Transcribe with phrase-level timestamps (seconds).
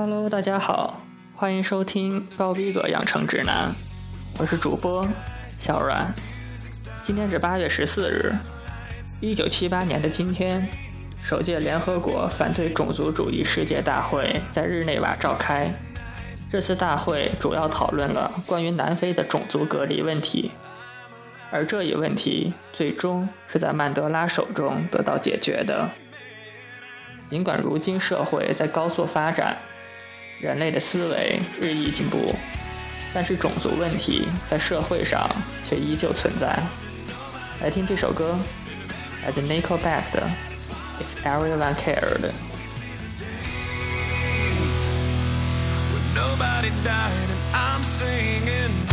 [0.00, 1.00] Hello，大家好，
[1.34, 3.74] 欢迎收听高逼格养成指南，
[4.38, 5.04] 我是主播
[5.58, 6.14] 小阮。
[7.02, 8.32] 今天是八月十四日，
[9.20, 10.68] 一九七八年的今天，
[11.24, 15.68] 首届联合国反对种族主义世界大会在日内瓦召开。
[16.48, 20.52] 这次大会主要讨论了关于南非的种族隔离问题，
[21.50, 25.90] 而这一问题最终是在曼德拉手中得到解决的。
[27.28, 29.58] 尽管如今社会在高速发展，
[30.40, 32.32] 人类的思维日益进步，
[33.12, 35.28] 但是种族问题在社会上
[35.68, 36.56] 却依旧存在。
[37.60, 38.38] 来听这首歌
[39.26, 40.30] ，At Nickelback 的
[41.02, 42.20] 《If Everyone Cared》。
[45.92, 48.87] when nobody died and I'm singing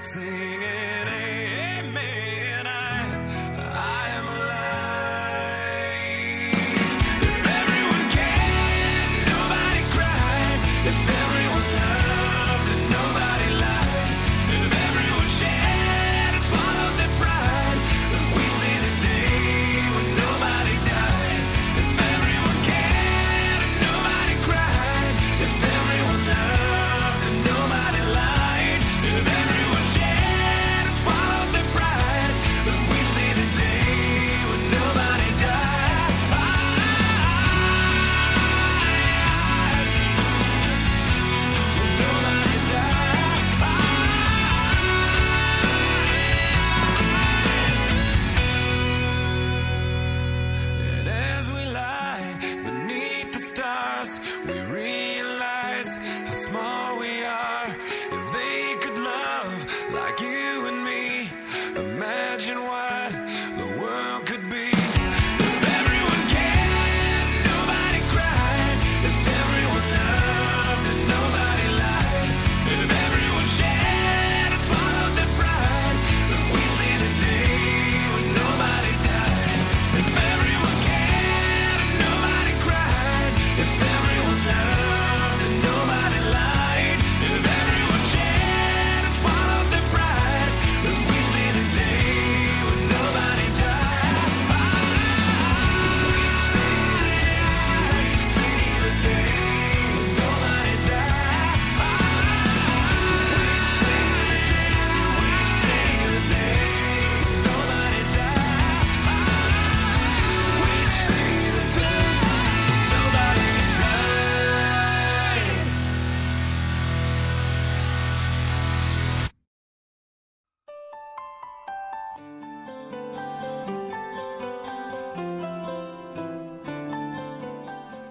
[0.00, 0.79] singing.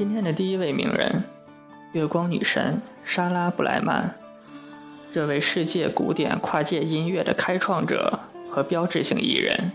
[0.00, 1.24] 今天的第一位名人，
[1.92, 4.14] 月光女神莎拉·布莱曼。
[5.12, 8.18] 这位世界古典跨界音乐的开创者
[8.48, 9.72] 和标志性艺人，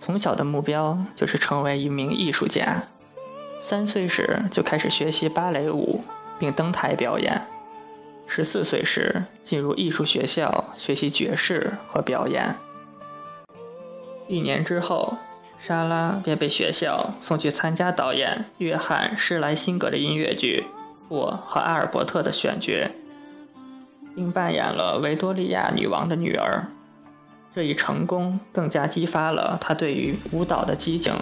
[0.00, 2.82] 从小的目标就是成为一名艺术家。
[3.60, 6.02] 三岁时就开始学习芭蕾舞，
[6.36, 7.46] 并登台表演。
[8.26, 12.56] 十四岁时进入艺术学校学习爵士和表演。
[14.26, 15.16] 一年之后，
[15.66, 20.62] 莎拉便被学校送去参加导演约翰·施莱辛格的音乐剧
[21.08, 22.90] 《我和阿尔伯特》的选角，
[24.14, 26.66] 并扮演了维多利亚女王的女儿。
[27.54, 31.14] 这一成功更加激发了她对于舞蹈的激情。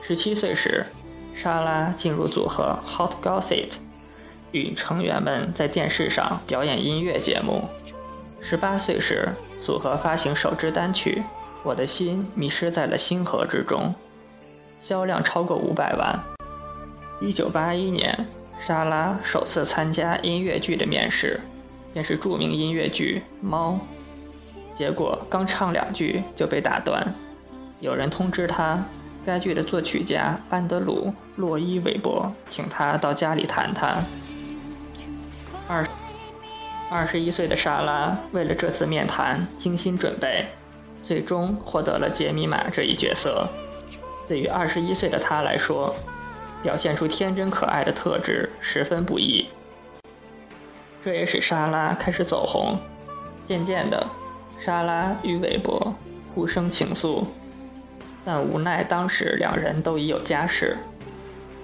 [0.00, 0.86] 十七岁时，
[1.34, 3.68] 莎拉进入组合 Hot Gossip，
[4.52, 7.68] 与成员们在电视上表演音乐节目。
[8.40, 9.28] 十八岁时，
[9.62, 11.22] 组合发行首支单曲。
[11.64, 13.94] 我的心迷失在了星河之中，
[14.80, 16.20] 销量超过五百万。
[17.20, 18.26] 一九八一年，
[18.66, 21.40] 莎拉首次参加音乐剧的面试，
[21.92, 23.78] 便是著名音乐剧《猫》。
[24.76, 27.14] 结果刚唱两句就被打断，
[27.78, 28.82] 有人通知他，
[29.24, 34.04] 该剧的作曲家安德鲁·洛伊韦伯请他到家里谈谈。
[35.68, 35.86] 二
[36.90, 40.44] 二十一岁的莎拉为了这次面谈精心准备，
[41.04, 43.48] 最终获得了杰米玛这一角色。
[44.28, 45.94] 对于二十一岁的他来说，
[46.62, 49.46] 表现出天真可爱的特质十分不易。
[51.04, 52.78] 这也使莎拉开始走红。
[53.44, 54.06] 渐渐的，
[54.64, 55.92] 莎拉与韦伯
[56.28, 57.24] 互生情愫，
[58.24, 60.76] 但无奈当时两人都已有家室，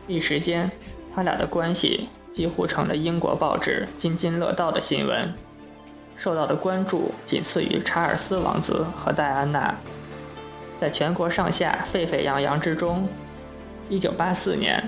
[0.08, 0.68] 一时间，
[1.14, 5.32] 他俩的关系几乎成了英国报纸津津乐道的新闻，
[6.18, 9.74] 受到的关注仅次于查尔斯王子和戴安娜。
[10.78, 13.08] 在全国上下沸沸扬扬之中
[13.88, 14.84] ，1984年，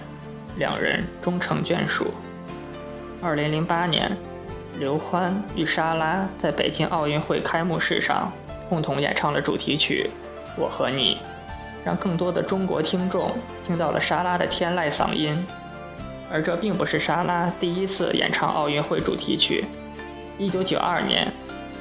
[0.57, 2.09] 两人终成眷属。
[3.23, 4.17] 2008年。
[4.79, 8.33] 刘欢与莎拉在北京奥运会开幕式上
[8.69, 10.09] 共同演唱了主题曲
[10.61, 11.17] 《我和你》，
[11.85, 13.31] 让更多的中国听众
[13.67, 15.45] 听到了莎拉的天籁嗓音。
[16.33, 19.67] 而这并不是莎拉第一次演唱奥运会主题曲。
[20.41, 21.33] 1992年，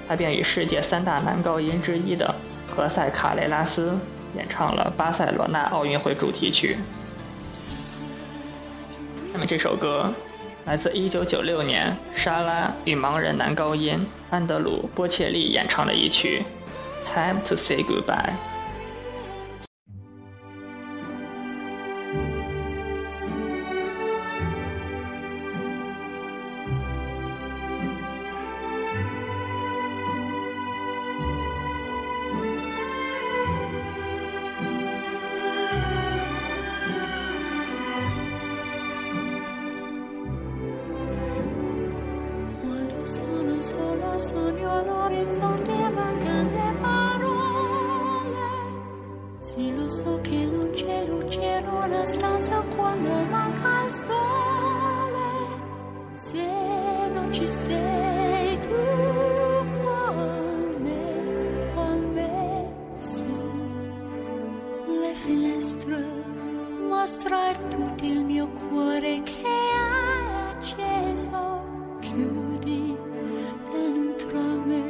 [0.08, 2.36] 他便与世界三大男高音之一的
[2.68, 3.98] 何塞·卡雷拉斯
[4.36, 6.78] 演唱了巴塞罗那奥运会主题曲。
[9.32, 10.14] 那么这首歌。
[10.66, 16.44] 来自1996年，莎拉与盲人男高音安德鲁·波切利演唱的一曲
[17.08, 18.04] 《Time to Say Goodbye》。
[44.20, 48.38] Sogno all'orizzonte mancano le parole.
[49.40, 54.29] Sì, lo so che non c'è luce in una stanza quando manca il sole.
[72.20, 72.98] Chiudi
[73.72, 74.84] dentro me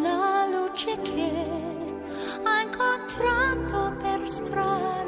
[0.00, 1.30] la luce che
[2.42, 5.05] ho incontrato per strada.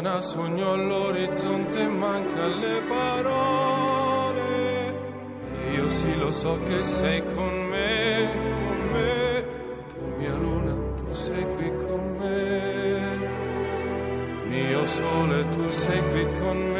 [0.00, 4.38] Lontana sogno all'orizzonte manca le parole.
[5.72, 9.44] Io sì lo so che sei con me, con me.
[9.88, 13.28] Tu mia luna, tu sei qui con me.
[14.48, 16.79] Mio sole, tu sei qui con me,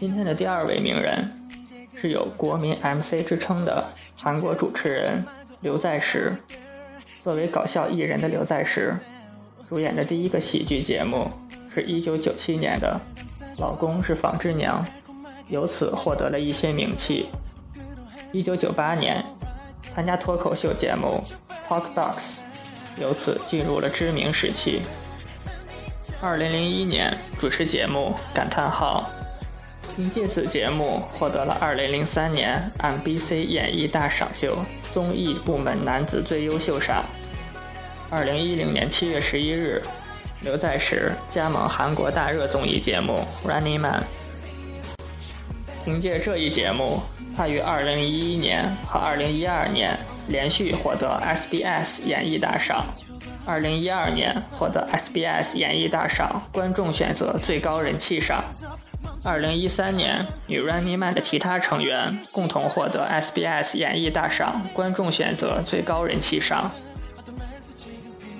[0.00, 1.30] 今天的第二位名人
[1.94, 3.84] 是有国民 mc 之称的
[4.16, 5.24] 韩国主持人
[5.60, 6.32] 刘在石。
[7.22, 8.94] 作为搞笑艺人的刘在石
[9.68, 11.30] 主演的第一个喜剧节目
[11.72, 13.00] 是一九九七年的
[13.58, 14.84] 老公是纺织娘
[15.48, 17.26] 由此获得了一些名气。
[18.32, 19.24] 一九九八年
[19.94, 21.22] 参加脱口秀节目
[21.68, 22.43] talk box
[23.00, 24.82] 由此进入了知名时期。
[26.20, 29.10] 二零零一年主持节目《感叹号》，
[29.96, 34.58] 凭借此节目获得了二零零三年 MBC 演艺大赏秀
[34.92, 37.04] 综艺部门男子最优秀赏。
[38.10, 39.82] 二零一零年七月十一日，
[40.42, 44.02] 刘在石加盟韩国大热综艺节目《Running Man》。
[45.84, 47.02] 凭借这一节目，
[47.36, 49.98] 他于二零一一年和二零一二年
[50.28, 52.86] 连续获得 SBS 演艺大赏。
[53.46, 58.42] 二零一二年获得 SBS 演艺大赏观众选择最高人气赏。
[59.22, 66.70] 二零一三年与 Running Man 的其他成员共同获得 SBS 演艺大赏观众选择最高人气赏。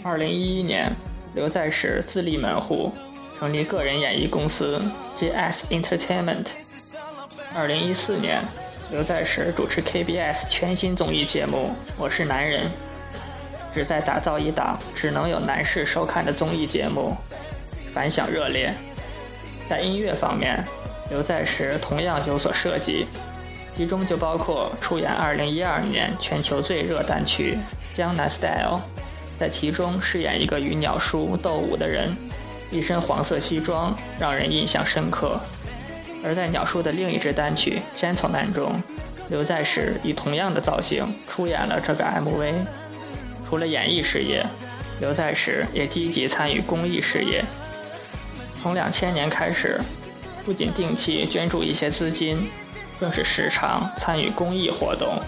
[0.02, 0.90] 二零一一年，
[1.34, 2.92] 刘在石自立门户，
[3.38, 4.82] 成立个人演艺公司
[5.18, 6.46] GS Entertainment。
[7.54, 8.42] 二零一四年，
[8.90, 12.70] 刘在石主持 KBS 全新综艺节目《我是男人》，
[13.74, 17.16] 旨在打造一档只能有男士收看的综艺节目，
[17.92, 18.72] 反响热烈。
[19.68, 20.62] 在音乐方面，
[21.10, 23.06] 刘在石同样有所涉及，
[23.74, 27.58] 其中就包括出演2012年全球最热单曲
[27.96, 28.78] 《江南 Style》，
[29.38, 32.14] 在其中饰演一个与鸟叔斗舞的人，
[32.70, 35.40] 一身黄色西装，让人印象深刻。
[36.24, 38.82] 而在鸟叔的另一支单曲《Gentleman》中，
[39.28, 42.54] 刘在石以同样的造型出演了这个 MV。
[43.46, 44.44] 除了演艺事业，
[45.00, 47.44] 刘在石也积极参与公益事业。
[48.62, 49.78] 从两千年开始，
[50.46, 52.48] 不仅定期捐助一些资金，
[52.98, 55.20] 更是时常参与公益活动。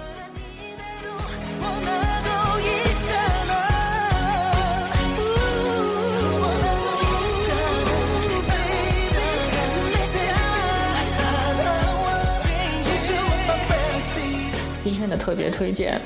[14.87, 16.01] 今天的特别推荐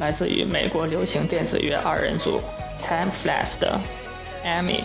[0.00, 2.40] 来自于美国流行电子乐二人组
[2.82, 3.80] Time Flash 的
[4.44, 4.80] 《Amy》，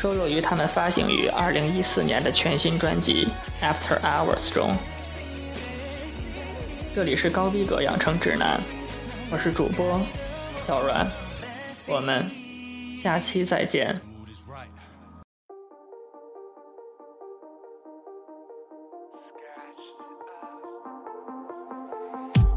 [0.00, 3.28] 收录于他们发行于2014年的全新专辑
[3.62, 4.74] 《After Hours》中。
[6.94, 8.58] 这里是高逼格养成指南，
[9.30, 10.00] 我是主播
[10.66, 11.06] 小阮，
[11.86, 12.24] 我们
[13.02, 14.00] 下期再见。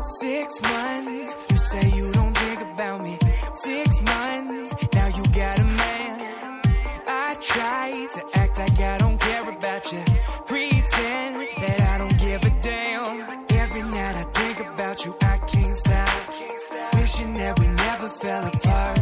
[0.01, 3.17] Six months, you say you don't think about me.
[3.51, 6.61] Six months, now you got a man.
[7.05, 10.01] I try to act like I don't care about you.
[10.45, 13.45] Pretend that I don't give a damn.
[13.49, 16.93] Every night I think about you, I can't stop.
[16.93, 18.99] Wishing that we never fell apart.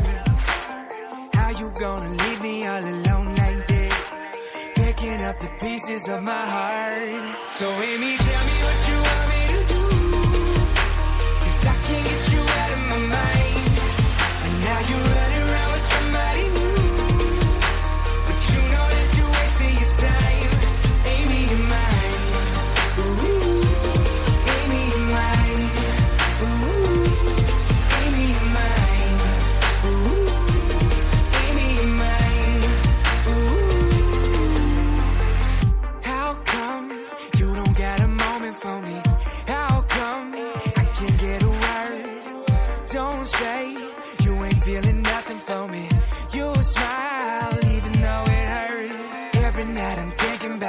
[1.35, 3.93] How you gonna leave me all alone like this?
[4.73, 7.37] Picking up the pieces of my heart.
[7.51, 9.36] So Amy, tell me what you want me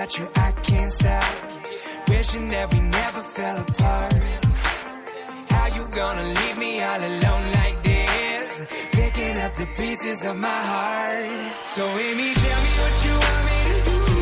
[0.08, 1.24] about you, I can't stop.
[2.08, 4.14] Wishing that we never fell apart.
[5.50, 8.66] How you gonna leave me all alone like this?
[8.92, 11.52] Picking up the pieces of my heart.
[11.70, 14.20] So Amy, tell me what you want me to do.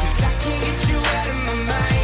[0.00, 1.97] Cause I can't get you out of my mind.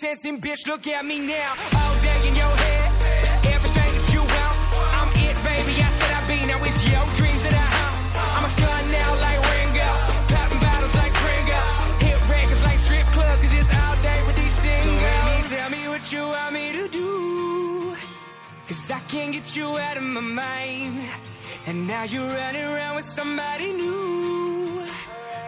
[0.00, 0.40] Jealousy I'm?
[0.40, 1.52] Bitch, look at me now.
[1.76, 2.88] All day in your head,
[3.54, 4.56] everything that you want.
[4.96, 5.74] I'm it, baby.
[5.80, 6.38] I said I'd be.
[6.46, 7.96] Now it's your dreams that I haunt.
[8.36, 9.90] I'm a star now like Ringo.
[10.32, 11.60] Popping bottles like Pringo.
[12.04, 15.00] Hit records like strip clubs, cause it's all day with these singles.
[15.00, 17.10] So baby, tell me what you want me to do.
[18.68, 20.96] Cause I can't get you out of my mind.
[21.66, 24.82] And now you're running around with somebody new.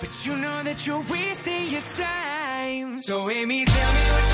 [0.01, 2.99] But you know that you're wasting your time.
[2.99, 4.32] So Amy, tell me what